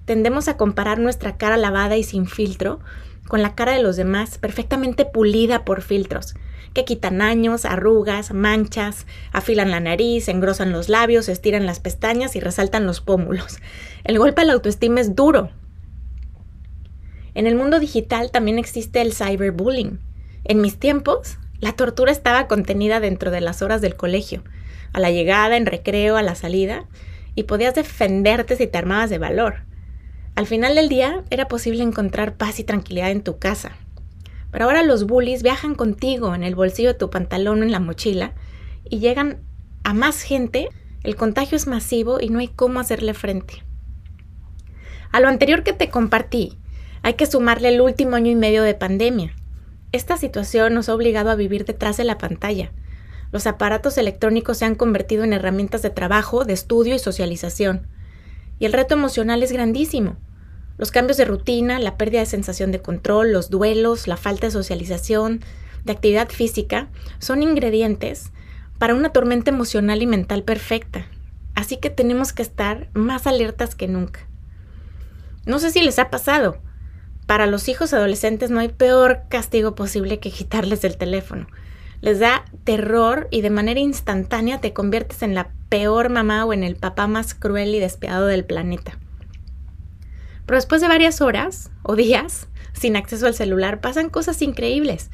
Tendemos 0.04 0.46
a 0.46 0.56
comparar 0.56 1.00
nuestra 1.00 1.36
cara 1.36 1.56
lavada 1.56 1.96
y 1.96 2.04
sin 2.04 2.26
filtro 2.26 2.78
con 3.30 3.40
la 3.40 3.54
cara 3.54 3.72
de 3.72 3.82
los 3.82 3.96
demás 3.96 4.36
perfectamente 4.36 5.06
pulida 5.06 5.64
por 5.64 5.80
filtros, 5.80 6.34
que 6.74 6.84
quitan 6.84 7.22
años, 7.22 7.64
arrugas, 7.64 8.34
manchas, 8.34 9.06
afilan 9.32 9.70
la 9.70 9.80
nariz, 9.80 10.28
engrosan 10.28 10.72
los 10.72 10.90
labios, 10.90 11.30
estiran 11.30 11.64
las 11.64 11.80
pestañas 11.80 12.36
y 12.36 12.40
resaltan 12.40 12.84
los 12.84 13.00
pómulos. 13.00 13.58
El 14.04 14.18
golpe 14.18 14.42
a 14.42 14.44
la 14.44 14.52
autoestima 14.52 15.00
es 15.00 15.16
duro. 15.16 15.50
En 17.34 17.46
el 17.46 17.54
mundo 17.54 17.80
digital 17.80 18.30
también 18.30 18.58
existe 18.58 19.00
el 19.00 19.14
cyberbullying. 19.14 20.00
En 20.44 20.60
mis 20.60 20.78
tiempos, 20.78 21.38
la 21.60 21.72
tortura 21.72 22.12
estaba 22.12 22.48
contenida 22.48 23.00
dentro 23.00 23.30
de 23.30 23.40
las 23.40 23.62
horas 23.62 23.80
del 23.80 23.94
colegio, 23.94 24.42
a 24.92 25.00
la 25.00 25.10
llegada, 25.10 25.56
en 25.56 25.66
recreo, 25.66 26.16
a 26.16 26.22
la 26.22 26.34
salida, 26.34 26.86
y 27.34 27.44
podías 27.44 27.74
defenderte 27.74 28.56
si 28.56 28.66
te 28.66 28.78
armabas 28.78 29.08
de 29.08 29.18
valor. 29.18 29.69
Al 30.40 30.46
final 30.46 30.74
del 30.74 30.88
día 30.88 31.22
era 31.28 31.48
posible 31.48 31.82
encontrar 31.82 32.38
paz 32.38 32.60
y 32.60 32.64
tranquilidad 32.64 33.10
en 33.10 33.22
tu 33.22 33.38
casa. 33.38 33.72
Pero 34.50 34.64
ahora 34.64 34.82
los 34.82 35.04
bullies 35.04 35.42
viajan 35.42 35.74
contigo 35.74 36.34
en 36.34 36.44
el 36.44 36.54
bolsillo 36.54 36.94
de 36.94 36.98
tu 36.98 37.10
pantalón 37.10 37.60
o 37.60 37.62
en 37.62 37.70
la 37.70 37.78
mochila 37.78 38.32
y 38.88 39.00
llegan 39.00 39.42
a 39.84 39.92
más 39.92 40.22
gente, 40.22 40.70
el 41.02 41.14
contagio 41.14 41.56
es 41.56 41.66
masivo 41.66 42.22
y 42.22 42.30
no 42.30 42.38
hay 42.38 42.48
cómo 42.48 42.80
hacerle 42.80 43.12
frente. 43.12 43.62
A 45.12 45.20
lo 45.20 45.28
anterior 45.28 45.62
que 45.62 45.74
te 45.74 45.90
compartí, 45.90 46.56
hay 47.02 47.12
que 47.12 47.26
sumarle 47.26 47.68
el 47.68 47.82
último 47.82 48.16
año 48.16 48.30
y 48.30 48.34
medio 48.34 48.62
de 48.62 48.72
pandemia. 48.72 49.36
Esta 49.92 50.16
situación 50.16 50.72
nos 50.72 50.88
ha 50.88 50.94
obligado 50.94 51.28
a 51.28 51.34
vivir 51.34 51.66
detrás 51.66 51.98
de 51.98 52.04
la 52.04 52.16
pantalla. 52.16 52.72
Los 53.30 53.46
aparatos 53.46 53.98
electrónicos 53.98 54.56
se 54.56 54.64
han 54.64 54.74
convertido 54.74 55.22
en 55.22 55.34
herramientas 55.34 55.82
de 55.82 55.90
trabajo, 55.90 56.46
de 56.46 56.54
estudio 56.54 56.94
y 56.94 56.98
socialización. 56.98 57.88
Y 58.58 58.64
el 58.64 58.72
reto 58.72 58.94
emocional 58.94 59.42
es 59.42 59.52
grandísimo. 59.52 60.16
Los 60.80 60.92
cambios 60.92 61.18
de 61.18 61.26
rutina, 61.26 61.78
la 61.78 61.98
pérdida 61.98 62.20
de 62.20 62.26
sensación 62.26 62.72
de 62.72 62.80
control, 62.80 63.34
los 63.34 63.50
duelos, 63.50 64.08
la 64.08 64.16
falta 64.16 64.46
de 64.46 64.50
socialización, 64.50 65.40
de 65.84 65.92
actividad 65.92 66.30
física, 66.30 66.88
son 67.18 67.42
ingredientes 67.42 68.32
para 68.78 68.94
una 68.94 69.10
tormenta 69.10 69.50
emocional 69.50 70.00
y 70.00 70.06
mental 70.06 70.42
perfecta. 70.42 71.06
Así 71.54 71.76
que 71.76 71.90
tenemos 71.90 72.32
que 72.32 72.40
estar 72.40 72.88
más 72.94 73.26
alertas 73.26 73.74
que 73.74 73.88
nunca. 73.88 74.20
No 75.44 75.58
sé 75.58 75.70
si 75.70 75.82
les 75.82 75.98
ha 75.98 76.08
pasado. 76.08 76.56
Para 77.26 77.44
los 77.44 77.68
hijos 77.68 77.92
adolescentes 77.92 78.48
no 78.48 78.58
hay 78.58 78.68
peor 78.68 79.24
castigo 79.28 79.74
posible 79.74 80.18
que 80.18 80.30
quitarles 80.30 80.82
el 80.84 80.96
teléfono. 80.96 81.46
Les 82.00 82.20
da 82.20 82.46
terror 82.64 83.28
y 83.30 83.42
de 83.42 83.50
manera 83.50 83.80
instantánea 83.80 84.62
te 84.62 84.72
conviertes 84.72 85.22
en 85.22 85.34
la 85.34 85.50
peor 85.68 86.08
mamá 86.08 86.46
o 86.46 86.54
en 86.54 86.64
el 86.64 86.76
papá 86.76 87.06
más 87.06 87.34
cruel 87.34 87.74
y 87.74 87.80
despiadado 87.80 88.24
del 88.24 88.46
planeta. 88.46 88.98
Pero 90.50 90.58
después 90.58 90.80
de 90.80 90.88
varias 90.88 91.20
horas 91.20 91.70
o 91.84 91.94
días 91.94 92.48
sin 92.72 92.96
acceso 92.96 93.28
al 93.28 93.36
celular 93.36 93.80
pasan 93.80 94.10
cosas 94.10 94.42
increíbles. 94.42 95.10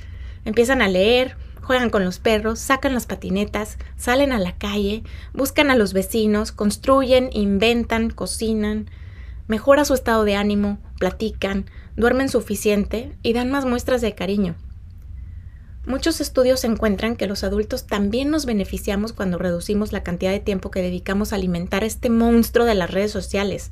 Empiezan 0.47 0.81
a 0.81 0.89
leer, 0.89 1.37
juegan 1.61 1.91
con 1.91 2.07
los 2.07 2.19
perros, 2.21 2.59
sacan 2.59 2.95
las 2.95 3.05
patinetas, 3.05 3.77
salen 3.99 4.33
a 4.33 4.39
la 4.39 4.57
calle, 4.57 5.03
buscan 5.35 5.71
a 5.71 5.77
los 5.77 5.93
vecinos, 5.93 6.53
construyen, 6.53 7.29
inventan, 7.35 8.09
cocinan, 8.09 8.89
mejora 9.47 9.85
su 9.85 9.93
estado 9.93 10.25
de 10.25 10.37
ánimo, 10.37 10.79
platican, 10.99 11.67
duermen 11.97 12.31
suficiente 12.31 13.15
y 13.23 13.35
dan 13.35 13.51
más 13.51 13.67
muestras 13.67 14.01
de 14.01 14.15
cariño. 14.15 14.55
Muchos 15.85 16.23
estudios 16.23 16.65
encuentran 16.65 17.15
que 17.15 17.27
los 17.27 17.45
adultos 17.45 17.87
también 17.87 18.31
nos 18.31 18.47
beneficiamos 18.47 19.13
cuando 19.13 19.37
reducimos 19.37 19.93
la 19.93 20.03
cantidad 20.03 20.31
de 20.31 20.41
tiempo 20.41 20.71
que 20.71 20.81
dedicamos 20.81 21.35
a 21.35 21.37
alimentar 21.37 21.85
este 21.85 22.09
monstruo 22.09 22.65
de 22.65 22.75
las 22.75 22.91
redes 22.91 23.11
sociales. 23.11 23.71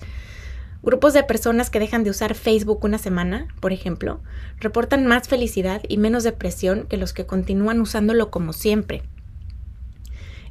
Grupos 0.85 1.14
de 1.14 1.23
personas 1.23 1.71
que 1.71 1.81
dejan 1.81 2.05
de 2.05 2.11
usar 2.11 2.35
Facebook 2.35 2.85
una 2.85 2.99
semana, 2.99 3.49
por 3.61 3.73
ejemplo, 3.73 4.21
reportan 4.61 5.07
más 5.07 5.29
felicidad 5.29 5.81
y 5.88 5.97
menos 5.97 6.25
depresión 6.25 6.87
que 6.87 6.99
los 6.99 7.14
que 7.14 7.25
continúan 7.25 7.81
usándolo 7.81 8.31
como 8.31 8.53
siempre. 8.53 9.03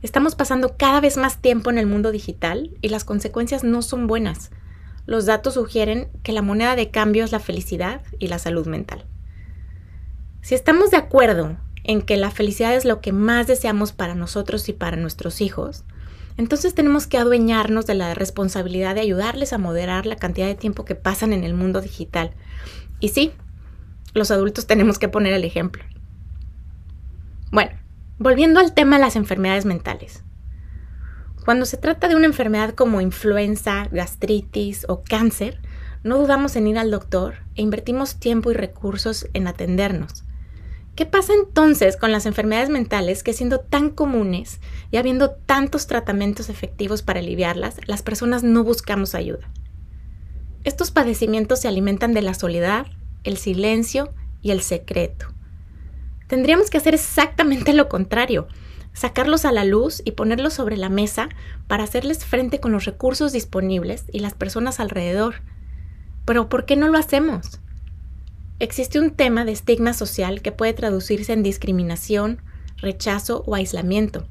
Estamos 0.01 0.33
pasando 0.33 0.75
cada 0.75 0.99
vez 1.01 1.17
más 1.17 1.39
tiempo 1.39 1.69
en 1.69 1.77
el 1.77 1.85
mundo 1.85 2.11
digital 2.11 2.71
y 2.81 2.89
las 2.89 3.03
consecuencias 3.03 3.63
no 3.63 3.83
son 3.83 4.07
buenas. 4.07 4.49
Los 5.05 5.27
datos 5.27 5.53
sugieren 5.53 6.09
que 6.23 6.31
la 6.31 6.41
moneda 6.41 6.75
de 6.75 6.89
cambio 6.89 7.23
es 7.23 7.31
la 7.31 7.39
felicidad 7.39 8.01
y 8.17 8.27
la 8.27 8.39
salud 8.39 8.65
mental. 8.65 9.05
Si 10.41 10.55
estamos 10.55 10.89
de 10.89 10.97
acuerdo 10.97 11.57
en 11.83 12.01
que 12.01 12.17
la 12.17 12.31
felicidad 12.31 12.73
es 12.73 12.85
lo 12.85 13.01
que 13.01 13.11
más 13.11 13.45
deseamos 13.45 13.91
para 13.91 14.15
nosotros 14.15 14.67
y 14.67 14.73
para 14.73 14.97
nuestros 14.97 15.41
hijos, 15.41 15.83
entonces 16.37 16.73
tenemos 16.73 17.07
que 17.07 17.17
adueñarnos 17.17 17.85
de 17.85 17.93
la 17.93 18.13
responsabilidad 18.13 18.95
de 18.95 19.01
ayudarles 19.01 19.53
a 19.53 19.57
moderar 19.57 20.05
la 20.05 20.15
cantidad 20.15 20.47
de 20.47 20.55
tiempo 20.55 20.85
que 20.85 20.95
pasan 20.95 21.33
en 21.33 21.43
el 21.43 21.53
mundo 21.53 21.81
digital. 21.81 22.31
Y 22.99 23.09
sí, 23.09 23.31
los 24.13 24.31
adultos 24.31 24.67
tenemos 24.67 24.99
que 24.99 25.09
poner 25.09 25.33
el 25.33 25.43
ejemplo. 25.43 25.83
Bueno, 27.51 27.71
volviendo 28.17 28.59
al 28.59 28.73
tema 28.73 28.97
de 28.97 29.03
las 29.03 29.15
enfermedades 29.15 29.65
mentales. 29.65 30.23
Cuando 31.45 31.65
se 31.65 31.77
trata 31.77 32.07
de 32.07 32.15
una 32.15 32.25
enfermedad 32.25 32.73
como 32.73 33.01
influenza, 33.01 33.87
gastritis 33.91 34.85
o 34.87 35.03
cáncer, 35.03 35.59
no 36.03 36.17
dudamos 36.17 36.55
en 36.55 36.67
ir 36.67 36.77
al 36.77 36.89
doctor 36.89 37.35
e 37.55 37.61
invertimos 37.61 38.15
tiempo 38.15 38.49
y 38.49 38.53
recursos 38.53 39.27
en 39.33 39.47
atendernos. 39.47 40.23
¿Qué 40.95 41.07
pasa 41.07 41.33
entonces 41.33 41.97
con 41.97 42.11
las 42.11 42.27
enfermedades 42.27 42.69
mentales 42.69 43.23
que 43.23 43.33
siendo 43.33 43.59
tan 43.59 43.89
comunes 43.89 44.59
y 44.91 44.97
habiendo 44.97 45.31
tantos 45.31 45.87
tratamientos 45.87 46.49
efectivos 46.49 47.01
para 47.01 47.19
aliviarlas, 47.19 47.77
las 47.87 48.03
personas 48.03 48.43
no 48.43 48.63
buscamos 48.63 49.15
ayuda? 49.15 49.49
Estos 50.63 50.91
padecimientos 50.91 51.61
se 51.61 51.67
alimentan 51.67 52.13
de 52.13 52.21
la 52.21 52.35
soledad, 52.35 52.85
el 53.23 53.37
silencio 53.37 54.13
y 54.43 54.51
el 54.51 54.61
secreto. 54.61 55.33
Tendríamos 56.27 56.69
que 56.69 56.77
hacer 56.77 56.93
exactamente 56.93 57.73
lo 57.73 57.89
contrario, 57.89 58.47
sacarlos 58.93 59.45
a 59.45 59.51
la 59.51 59.65
luz 59.65 60.03
y 60.05 60.11
ponerlos 60.11 60.53
sobre 60.53 60.77
la 60.77 60.89
mesa 60.89 61.29
para 61.67 61.85
hacerles 61.85 62.23
frente 62.23 62.59
con 62.59 62.71
los 62.71 62.85
recursos 62.85 63.33
disponibles 63.33 64.05
y 64.11 64.19
las 64.19 64.35
personas 64.35 64.79
alrededor. 64.79 65.41
Pero 66.23 66.49
¿por 66.49 66.65
qué 66.65 66.75
no 66.75 66.87
lo 66.87 66.99
hacemos? 66.99 67.59
Existe 68.63 68.97
un 68.97 69.11
tema 69.11 69.43
de 69.43 69.51
estigma 69.51 69.91
social 69.91 70.41
que 70.41 70.53
puede 70.53 70.71
traducirse 70.71 71.33
en 71.33 71.43
discriminación, 71.43 72.41
rechazo 72.77 73.43
o 73.45 73.55
aislamiento. 73.55 74.25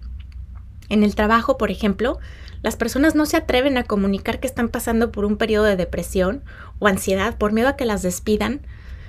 En 0.88 1.02
el 1.02 1.14
trabajo, 1.14 1.58
por 1.58 1.70
ejemplo, 1.70 2.18
las 2.62 2.76
personas 2.76 3.14
no 3.14 3.26
se 3.26 3.36
atreven 3.36 3.76
a 3.76 3.84
comunicar 3.84 4.40
que 4.40 4.46
están 4.46 4.70
pasando 4.70 5.12
por 5.12 5.26
un 5.26 5.36
periodo 5.36 5.64
de 5.64 5.76
depresión 5.76 6.42
o 6.78 6.86
ansiedad 6.86 7.36
por 7.36 7.52
miedo 7.52 7.68
a 7.68 7.76
que 7.76 7.84
las 7.84 8.00
despidan, 8.00 8.62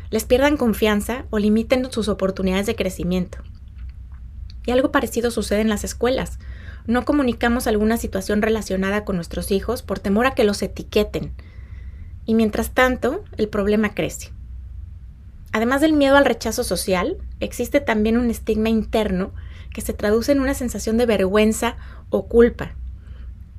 les 0.10 0.26
pierdan 0.26 0.58
confianza 0.58 1.24
o 1.30 1.40
limiten 1.40 1.90
sus 1.90 2.10
oportunidades 2.10 2.66
de 2.66 2.76
crecimiento. 2.76 3.38
Y 4.66 4.72
algo 4.72 4.92
parecido 4.92 5.32
sucede 5.32 5.62
en 5.62 5.70
las 5.70 5.86
escuelas. 5.86 6.38
no 6.86 7.06
comunicamos 7.06 7.66
alguna 7.66 7.96
situación 7.96 8.42
relacionada 8.42 9.06
con 9.06 9.16
nuestros 9.16 9.52
hijos 9.52 9.84
por 9.84 10.00
temor 10.00 10.26
a 10.26 10.36
que 10.36 10.44
los 10.44 10.62
etiqueten. 10.62 11.32
Y 12.26 12.36
mientras 12.36 12.72
tanto, 12.72 13.24
el 13.38 13.48
problema 13.48 13.94
crece. 13.96 14.34
Además 15.54 15.82
del 15.82 15.94
miedo 15.94 16.18
al 16.18 16.26
rechazo 16.26 16.64
social, 16.64 17.18
existe 17.40 17.80
también 17.80 18.18
un 18.18 18.32
estigma 18.32 18.70
interno 18.70 19.34
que 19.72 19.82
se 19.82 19.94
traduce 19.94 20.32
en 20.32 20.42
una 20.42 20.56
sensación 20.56 20.98
de 20.98 21.06
vergüenza 21.06 21.78
o 22.10 22.28
culpa. 22.28 22.76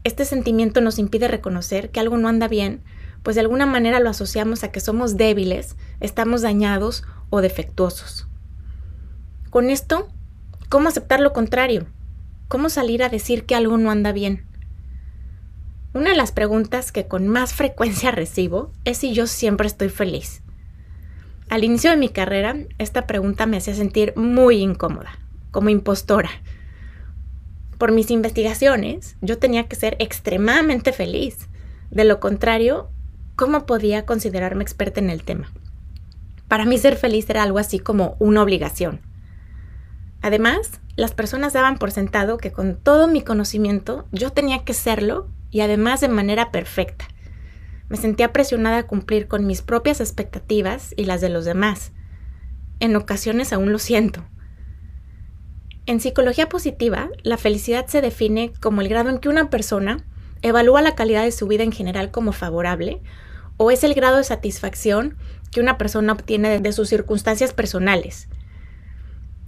Este 0.02 0.24
sentimiento 0.24 0.80
nos 0.80 0.98
impide 0.98 1.28
reconocer 1.28 1.90
que 1.90 2.00
algo 2.00 2.16
no 2.16 2.28
anda 2.28 2.48
bien, 2.48 2.82
pues 3.22 3.36
de 3.36 3.42
alguna 3.42 3.64
manera 3.64 4.00
lo 4.00 4.10
asociamos 4.10 4.64
a 4.64 4.72
que 4.72 4.80
somos 4.80 5.16
débiles, 5.16 5.76
estamos 6.00 6.42
dañados 6.42 7.04
o 7.30 7.40
defectuosos. 7.40 8.26
Con 9.50 9.70
esto, 9.70 10.08
¿cómo 10.68 10.88
aceptar 10.88 11.20
lo 11.20 11.32
contrario? 11.32 11.86
¿Cómo 12.48 12.70
salir 12.70 13.04
a 13.04 13.08
decir 13.08 13.46
que 13.46 13.54
algo 13.54 13.78
no 13.78 13.92
anda 13.92 14.10
bien? 14.10 14.46
Una 15.94 16.10
de 16.10 16.16
las 16.16 16.32
preguntas 16.32 16.90
que 16.90 17.06
con 17.06 17.28
más 17.28 17.54
frecuencia 17.54 18.10
recibo 18.10 18.72
es 18.84 18.98
si 18.98 19.14
yo 19.14 19.28
siempre 19.28 19.68
estoy 19.68 19.90
feliz. 19.90 20.43
Al 21.54 21.62
inicio 21.62 21.92
de 21.92 21.96
mi 21.96 22.08
carrera, 22.08 22.56
esta 22.78 23.06
pregunta 23.06 23.46
me 23.46 23.58
hacía 23.58 23.76
sentir 23.76 24.12
muy 24.16 24.56
incómoda, 24.56 25.20
como 25.52 25.68
impostora. 25.68 26.28
Por 27.78 27.92
mis 27.92 28.10
investigaciones, 28.10 29.16
yo 29.20 29.38
tenía 29.38 29.68
que 29.68 29.76
ser 29.76 29.96
extremadamente 30.00 30.92
feliz. 30.92 31.48
De 31.92 32.02
lo 32.02 32.18
contrario, 32.18 32.90
¿cómo 33.36 33.66
podía 33.66 34.04
considerarme 34.04 34.64
experta 34.64 34.98
en 34.98 35.10
el 35.10 35.22
tema? 35.22 35.52
Para 36.48 36.64
mí 36.64 36.76
ser 36.76 36.96
feliz 36.96 37.30
era 37.30 37.44
algo 37.44 37.60
así 37.60 37.78
como 37.78 38.16
una 38.18 38.42
obligación. 38.42 39.00
Además, 40.22 40.80
las 40.96 41.14
personas 41.14 41.52
daban 41.52 41.78
por 41.78 41.92
sentado 41.92 42.36
que 42.36 42.50
con 42.50 42.78
todo 42.78 43.06
mi 43.06 43.22
conocimiento 43.22 44.06
yo 44.10 44.30
tenía 44.30 44.64
que 44.64 44.74
serlo 44.74 45.28
y 45.52 45.60
además 45.60 46.00
de 46.00 46.08
manera 46.08 46.50
perfecta. 46.50 47.06
Me 47.94 48.00
sentía 48.00 48.32
presionada 48.32 48.78
a 48.78 48.86
cumplir 48.88 49.28
con 49.28 49.46
mis 49.46 49.62
propias 49.62 50.00
expectativas 50.00 50.92
y 50.96 51.04
las 51.04 51.20
de 51.20 51.28
los 51.28 51.44
demás. 51.44 51.92
En 52.80 52.96
ocasiones 52.96 53.52
aún 53.52 53.70
lo 53.70 53.78
siento. 53.78 54.24
En 55.86 56.00
psicología 56.00 56.48
positiva, 56.48 57.10
la 57.22 57.36
felicidad 57.36 57.86
se 57.86 58.00
define 58.00 58.52
como 58.60 58.80
el 58.80 58.88
grado 58.88 59.10
en 59.10 59.18
que 59.18 59.28
una 59.28 59.48
persona 59.48 60.04
evalúa 60.42 60.82
la 60.82 60.96
calidad 60.96 61.22
de 61.22 61.30
su 61.30 61.46
vida 61.46 61.62
en 61.62 61.70
general 61.70 62.10
como 62.10 62.32
favorable 62.32 63.00
o 63.58 63.70
es 63.70 63.84
el 63.84 63.94
grado 63.94 64.16
de 64.16 64.24
satisfacción 64.24 65.16
que 65.52 65.60
una 65.60 65.78
persona 65.78 66.14
obtiene 66.14 66.58
de 66.58 66.72
sus 66.72 66.88
circunstancias 66.88 67.52
personales. 67.52 68.26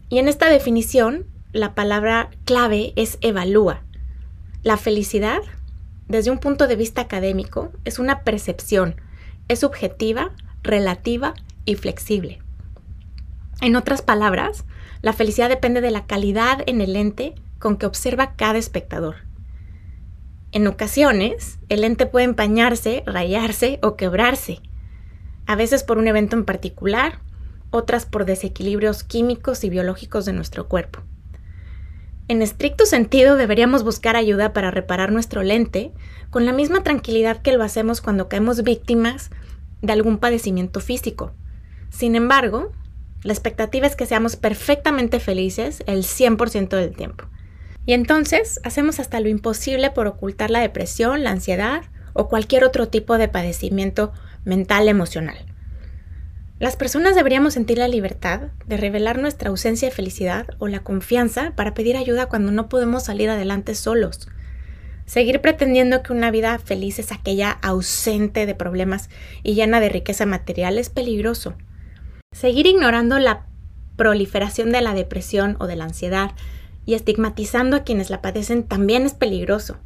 Y 0.09 0.21
en 0.21 0.29
esta 0.29 0.49
definición, 0.49 1.26
la 1.50 1.75
palabra 1.75 2.31
clave 2.45 2.93
es 2.95 3.19
evalúa. 3.23 3.83
La 4.62 4.76
felicidad 4.76 5.41
desde 6.08 6.30
un 6.30 6.38
punto 6.38 6.66
de 6.66 6.76
vista 6.76 7.02
académico, 7.02 7.72
es 7.84 7.98
una 7.98 8.22
percepción, 8.22 9.00
es 9.48 9.60
subjetiva, 9.60 10.32
relativa 10.62 11.34
y 11.64 11.75
flexible. 11.75 12.40
En 13.60 13.76
otras 13.76 14.02
palabras, 14.02 14.64
la 15.02 15.12
felicidad 15.12 15.48
depende 15.48 15.80
de 15.80 15.90
la 15.90 16.06
calidad 16.06 16.62
en 16.66 16.80
el 16.80 16.94
ente 16.96 17.34
con 17.58 17.76
que 17.76 17.86
observa 17.86 18.36
cada 18.36 18.58
espectador. 18.58 19.16
En 20.52 20.66
ocasiones, 20.66 21.58
el 21.68 21.84
ente 21.84 22.06
puede 22.06 22.25
empañarse, 22.25 23.02
rayarse 23.06 23.78
o 23.82 23.96
quebrarse, 23.96 24.60
a 25.46 25.56
veces 25.56 25.84
por 25.84 25.98
un 25.98 26.08
evento 26.08 26.36
en 26.36 26.44
particular, 26.44 27.20
otras 27.70 28.06
por 28.06 28.25
desequilibrios 28.25 29.04
químicos 29.04 29.64
y 29.64 29.70
biológicos 29.70 30.25
de 30.25 30.32
nuestro 30.32 30.68
cuerpo. 30.68 31.00
En 32.28 32.42
estricto 32.42 32.87
sentido, 32.87 33.37
deberíamos 33.37 33.85
buscar 33.85 34.16
ayuda 34.16 34.52
para 34.52 34.73
reparar 34.73 35.12
nuestro 35.12 35.45
lente 35.45 35.92
con 36.30 36.45
la 36.45 36.52
misma 36.52 36.83
tranquilidad 36.83 37.40
que 37.40 37.52
lo 37.52 37.62
hacemos 37.62 38.00
cuando 38.00 38.28
caemos 38.28 38.64
víctimas 38.64 39.30
de 39.80 39.92
algún 39.92 40.18
padecimiento 40.18 40.80
físico. 40.80 41.32
Sin 41.91 42.17
embargo, 42.17 42.73
la 43.23 43.32
expectativa 43.32 43.86
es 43.86 43.95
que 43.95 44.06
seamos 44.06 44.34
perfectamente 44.34 45.21
felices 45.21 45.84
el 45.86 46.02
100% 46.02 46.71
del 46.71 46.97
tiempo. 46.97 47.26
Y 47.86 47.93
entonces 47.93 48.58
hacemos 48.65 48.99
hasta 48.99 49.21
lo 49.21 49.28
imposible 49.28 49.93
por 49.93 50.08
ocultar 50.08 50.50
la 50.50 50.60
depresión, 50.60 51.23
la 51.23 51.30
ansiedad 51.30 51.84
o 52.12 52.28
cualquier 52.28 52.65
otro 52.65 52.89
tipo 52.89 53.19
de 53.19 53.28
padecimiento 53.28 54.12
mental 54.45 54.89
emocional. 54.89 55.36
Las 56.58 56.75
personas 56.75 57.14
deberíamos 57.14 57.52
sentir 57.52 57.76
la 57.76 57.86
libertad 57.86 58.49
de 58.66 58.78
revelar 58.78 59.19
nuestra 59.19 59.50
ausencia 59.50 59.88
de 59.88 59.95
felicidad 59.95 60.47
o 60.58 60.69
la 60.69 60.80
confianza 60.80 61.52
para 61.54 61.75
pedir 61.75 61.99
ayuda 61.99 62.30
cuando 62.30 62.50
no 62.50 62.71
podemos 62.71 63.04
salir 63.04 63.28
adelante 63.28 63.75
solos. 63.75 64.26
Seguir 65.04 65.42
pretendiendo 65.42 66.02
que 66.02 66.14
una 66.14 66.30
vida 66.30 66.58
feliz 66.58 66.99
es 66.99 67.12
aquella 67.12 67.50
ausente 67.50 68.47
de 68.47 68.54
problemas 68.54 69.10
y 69.42 69.52
llena 69.52 69.80
de 69.80 69.90
riqueza 69.90 70.25
material 70.25 70.78
es 70.78 70.88
peligroso. 70.88 71.54
Seguir 72.32 72.66
ignorando 72.66 73.19
la 73.19 73.45
proliferación 73.97 74.73
de 74.73 74.80
la 74.80 74.95
depresión 74.95 75.56
o 75.60 75.66
de 75.66 75.76
la 75.76 75.84
ansiedad 75.84 76.30
y 76.86 76.95
estigmatizando 76.95 77.76
a 77.76 77.84
quienes 77.84 78.08
la 78.08 78.23
padecen 78.23 78.62
también 78.62 79.04
es 79.04 79.12
peligroso. 79.12 79.76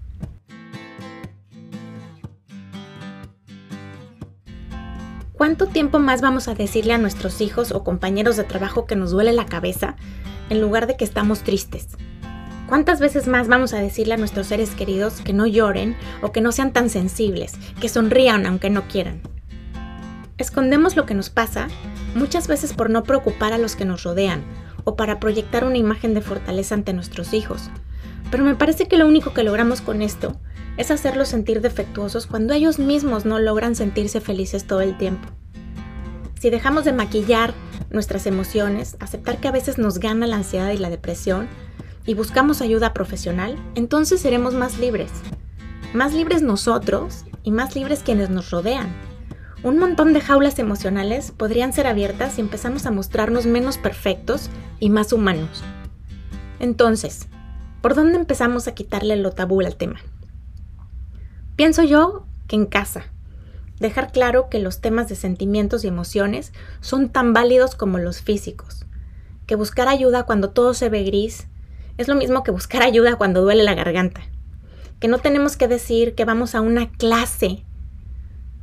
¿Cuánto 5.40 5.68
tiempo 5.68 5.98
más 5.98 6.20
vamos 6.20 6.48
a 6.48 6.55
decirle 6.55 6.92
a 6.92 6.98
nuestros 6.98 7.40
hijos 7.40 7.72
o 7.72 7.83
compañeros 7.83 8.37
de 8.37 8.44
trabajo 8.44 8.85
que 8.85 8.94
nos 8.94 9.11
duele 9.11 9.33
la 9.33 9.46
cabeza 9.46 9.96
en 10.50 10.61
lugar 10.61 10.87
de 10.87 10.98
que 10.98 11.05
estamos 11.05 11.44
tristes? 11.44 11.88
¿Cuántas 12.68 13.00
veces 13.00 13.26
más 13.26 13.48
vamos 13.48 13.72
a 13.72 13.79
decirle 13.79 14.12
a 14.12 14.16
nuestros 14.18 14.48
seres 14.48 14.72
queridos 14.72 15.22
que 15.22 15.33
no 15.33 15.46
lloren 15.46 15.96
o 16.20 16.31
que 16.31 16.42
no 16.42 16.53
sean 16.53 16.74
tan 16.74 16.90
sensibles, 16.90 17.55
que 17.81 17.88
sonrían 17.88 18.44
aunque 18.44 18.68
no 18.68 18.87
quieran? 18.87 19.22
Escondemos 20.37 20.94
lo 20.94 21.07
que 21.07 21.14
nos 21.14 21.31
pasa 21.31 21.68
muchas 22.14 22.46
veces 22.46 22.74
por 22.74 22.90
no 22.90 23.05
preocupar 23.05 23.55
a 23.55 23.59
los 23.59 23.76
que 23.76 23.87
nos 23.87 24.03
rodean 24.03 24.44
o 24.85 24.94
para 24.94 25.20
proyectar 25.20 25.64
una 25.64 25.79
imagen 25.79 26.12
de 26.12 26.20
fortaleza 26.20 26.74
ante 26.74 26.92
nuestros 26.92 27.33
hijos. 27.33 27.70
Pero 28.31 28.44
me 28.44 28.57
parece 28.57 28.88
que 28.88 28.98
lo 28.98 29.09
único 29.09 29.33
que 29.33 29.42
logramos 29.42 29.81
con 29.81 30.03
esto 30.03 30.37
es 30.76 30.90
hacerlos 30.90 31.28
sentir 31.28 31.61
defectuosos 31.61 32.26
cuando 32.26 32.54
ellos 32.54 32.78
mismos 32.78 33.24
no 33.24 33.38
logran 33.38 33.74
sentirse 33.74 34.20
felices 34.20 34.66
todo 34.66 34.80
el 34.80 34.96
tiempo. 34.96 35.28
Si 36.40 36.48
dejamos 36.48 36.85
de 36.85 36.92
maquillar 36.92 37.52
nuestras 37.90 38.26
emociones, 38.26 38.96
aceptar 39.00 39.38
que 39.38 39.48
a 39.48 39.52
veces 39.52 39.78
nos 39.78 39.98
gana 39.98 40.26
la 40.26 40.37
ansiedad 40.37 40.70
y 40.72 40.78
la 40.78 40.88
depresión 40.88 41.48
y 42.06 42.14
buscamos 42.14 42.62
ayuda 42.62 42.94
profesional, 42.94 43.56
entonces 43.74 44.20
seremos 44.20 44.54
más 44.54 44.78
libres. 44.78 45.11
Más 45.92 46.14
libres 46.14 46.40
nosotros 46.40 47.24
y 47.42 47.50
más 47.50 47.74
libres 47.74 48.00
quienes 48.02 48.30
nos 48.30 48.50
rodean. 48.50 48.88
Un 49.62 49.78
montón 49.78 50.14
de 50.14 50.22
jaulas 50.22 50.59
emocionales 50.59 51.33
podrían 51.33 51.74
ser 51.74 51.87
abiertas 51.87 52.35
si 52.35 52.40
empezamos 52.40 52.87
a 52.87 52.90
mostrarnos 52.90 53.44
menos 53.44 53.76
perfectos 53.76 54.48
y 54.78 54.88
más 54.88 55.12
humanos. 55.12 55.62
Entonces, 56.59 57.28
¿por 57.83 57.94
dónde 57.94 58.16
empezamos 58.16 58.66
a 58.68 58.74
quitarle 58.74 59.16
lo 59.16 59.33
tabú 59.33 59.61
al 59.61 59.76
tema? 59.76 60.00
Pienso 61.61 61.83
yo 61.83 62.25
que 62.49 62.57
en 62.57 62.64
casa. 62.64 63.05
Dejar 63.81 64.12
claro 64.12 64.49
que 64.49 64.61
los 64.61 64.81
temas 64.81 65.11
de 65.11 65.14
sentimientos 65.14 65.85
y 65.85 65.88
emociones 65.88 66.55
son 66.81 67.11
tan 67.11 67.35
válidos 67.35 67.75
como 67.75 67.99
los 67.99 68.23
físicos. 68.23 68.87
Que 69.46 69.57
buscar 69.57 69.87
ayuda 69.87 70.23
cuando 70.23 70.49
todo 70.49 70.73
se 70.73 70.88
ve 70.88 71.03
gris 71.03 71.49
es 71.99 72.09
lo 72.09 72.14
mismo 72.14 72.44
que 72.44 72.51
buscar 72.51 72.83
ayuda 72.83 73.16
cuando 73.16 73.42
duele 73.42 73.62
la 73.62 73.75
garganta. 73.75 74.23
Que 75.01 75.09
no 75.09 75.18
tenemos 75.18 75.59
que 75.59 75.68
decir 75.68 76.14
que 76.14 76.25
vamos 76.25 76.55
a 76.55 76.62
una 76.62 76.90
clase 76.92 77.62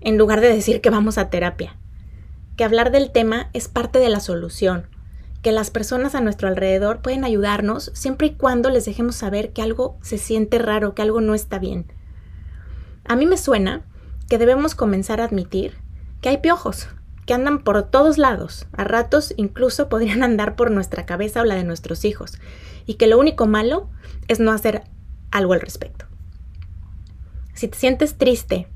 en 0.02 0.18
lugar 0.18 0.42
de 0.42 0.52
decir 0.52 0.82
que 0.82 0.90
vamos 0.90 1.20
a 1.20 1.30
terapia. 1.30 1.78
Que 2.56 2.64
hablar 2.64 2.90
del 2.90 3.12
tema 3.12 3.52
es 3.54 3.68
parte 3.68 4.00
de 4.00 4.10
la 4.10 4.22
solución. 4.22 4.88
Que 5.44 5.52
las 5.52 5.70
personas 5.70 6.16
a 6.16 6.22
nuestro 6.22 6.48
alrededor 6.48 7.04
pueden 7.04 7.26
ayudarnos 7.26 7.92
siempre 7.94 8.26
y 8.26 8.34
cuando 8.34 8.72
les 8.72 8.86
dejemos 8.86 9.16
saber 9.16 9.54
que 9.54 9.62
algo 9.62 10.00
se 10.02 10.18
siente 10.18 10.58
raro, 10.58 10.96
que 10.96 11.04
algo 11.04 11.22
no 11.22 11.36
está 11.36 11.60
bien 11.60 11.96
a 13.08 13.16
mí 13.16 13.26
me 13.26 13.38
suena 13.38 13.82
que 14.30 14.38
debemos 14.38 14.76
comenzar 14.76 15.22
a 15.22 15.26
admitir 15.26 15.76
que 16.22 16.30
hay 16.30 16.38
piojos, 16.40 16.90
que 17.26 17.34
andan 17.34 17.60
por 17.64 17.84
todos 17.84 18.18
lados, 18.18 18.68
a 18.74 18.84
ratos 18.84 19.34
incluso 19.38 19.90
podrían 19.90 20.24
andar 20.24 20.56
por 20.56 20.72
nuestra 20.72 21.06
cabeza 21.06 21.42
o 21.42 21.46
la 21.46 21.56
de 21.56 21.64
nuestros 21.64 22.06
hijos, 22.06 22.40
y 22.86 22.96
que 22.96 23.08
lo 23.08 23.20
único 23.20 23.48
malo 23.48 23.90
es 24.28 24.40
no 24.40 24.52
hacer 24.52 24.84
algo 25.32 25.54
al 25.54 25.62
respecto. 25.62 26.06
Si 27.54 27.68
te 27.68 27.78
sientes 27.78 28.18
triste, 28.18 28.68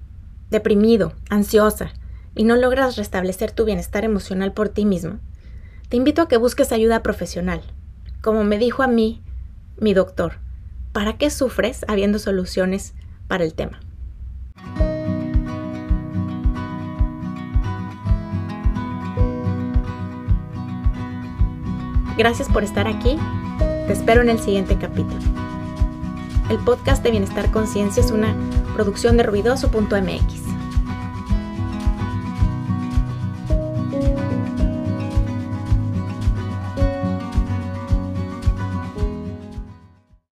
deprimido, 0.49 1.13
ansiosa 1.29 1.93
y 2.35 2.43
no 2.43 2.55
logras 2.55 2.97
restablecer 2.97 3.51
tu 3.51 3.65
bienestar 3.65 4.03
emocional 4.03 4.53
por 4.53 4.69
ti 4.69 4.85
mismo, 4.85 5.19
te 5.89 5.97
invito 5.97 6.21
a 6.21 6.27
que 6.27 6.37
busques 6.37 6.71
ayuda 6.71 7.03
profesional. 7.03 7.61
Como 8.21 8.43
me 8.43 8.57
dijo 8.57 8.81
a 8.81 8.87
mí 8.87 9.21
mi 9.77 9.93
doctor, 9.93 10.39
¿para 10.93 11.17
qué 11.17 11.29
sufres 11.29 11.85
habiendo 11.87 12.17
soluciones 12.17 12.93
para 13.27 13.43
el 13.43 13.53
tema? 13.53 13.79
Gracias 22.21 22.49
por 22.49 22.63
estar 22.63 22.87
aquí. 22.87 23.17
Te 23.87 23.93
espero 23.93 24.21
en 24.21 24.29
el 24.29 24.37
siguiente 24.37 24.77
capítulo. 24.77 25.17
el 26.51 26.59
podcast 26.59 27.01
de 27.01 27.09
Bienestar 27.09 27.49
Conciencia 27.49 28.03
es 28.03 28.11
una 28.11 28.35
producción 28.75 29.17
de 29.17 29.23
ruidoso.mx. 29.23 30.50